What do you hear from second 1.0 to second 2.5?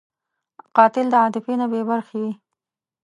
د عاطفې نه بېبرخې وي